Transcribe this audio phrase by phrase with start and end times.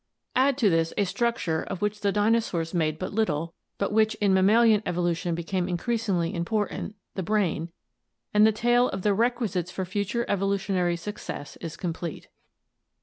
[0.35, 4.33] Add to this a structure of which the dinosaurs made but little, but which in
[4.33, 7.71] mammalian evolution became increasingly important— the brain—
[8.33, 12.29] and the tale of the requisites for future evolutionary success is complete.